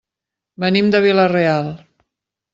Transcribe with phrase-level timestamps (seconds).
[0.63, 1.71] Venim de Vila-real.